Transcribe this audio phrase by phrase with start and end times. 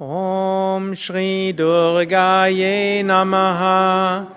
[0.00, 4.28] Om Shri Durgaye Namaha.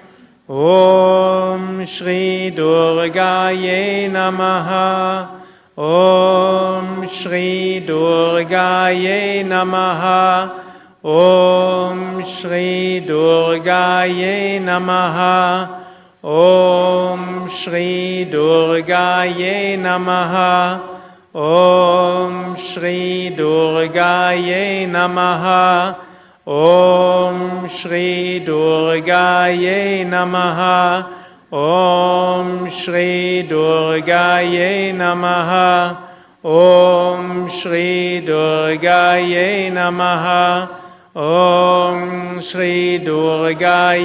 [0.50, 5.29] Om Shri Durgaye Namaha.
[5.77, 10.63] Om Shri Durgaye Namaha.
[11.04, 15.84] Om Shri Durgaye Namaha.
[16.23, 20.91] Om Shri Durgaye Namaha.
[21.34, 25.98] Om Shri Durgaye Namaha.
[26.45, 31.09] Om Shri Durgaye Namaha.
[31.49, 35.98] Om Shri Durgaye Namaha.
[36.44, 40.70] Om Shri Durgaye Namaha.
[41.16, 43.95] Om Shri Durga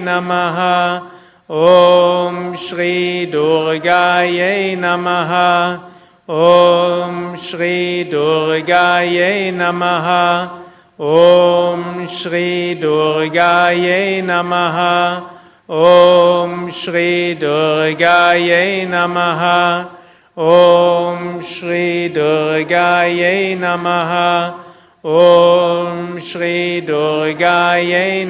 [0.00, 1.10] Namaha.
[1.48, 5.91] Om Shri Durgaye Namaha.
[6.28, 10.62] Om Shri Durgaye Namaha.
[10.96, 15.28] Om Shri Durgaye Namaha.
[15.68, 19.90] Om Shri Durgaye Namaha.
[20.36, 24.60] Om Shri Durgaye Namaha.
[25.02, 27.74] Om Shri Durga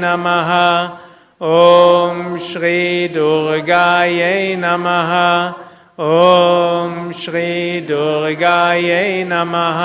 [0.01, 0.99] Namaha.
[1.39, 5.72] Om Shri Durgaye Namaha.
[6.01, 9.81] ॐ श्रीदुर्गायै नमः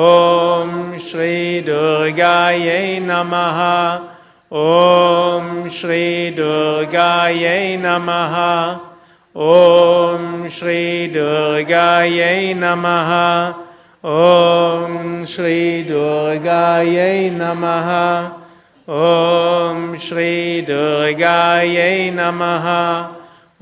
[0.00, 3.58] ॐ श्रीदुर्गायै नमः
[4.60, 8.36] ॐ श्रीदुर्गायै नमः
[9.46, 10.28] ॐ
[10.58, 13.10] श्रीदुर्गायै नमः
[14.12, 17.90] ॐ श्रीदुर्गायै नमः
[19.00, 22.70] ॐ श्रीदुर्गायै नमः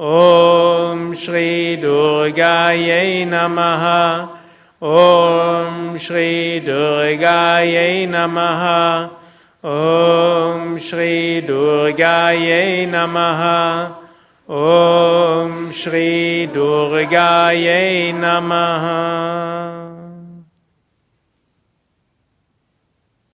[0.01, 4.31] Om Shri Durgaye Namaha.
[4.81, 9.11] Om Shri Durgaye Namaha.
[9.62, 13.95] Om Shri Durgaye Namaha.
[14.48, 19.59] Om Shri Durgaye Namaha.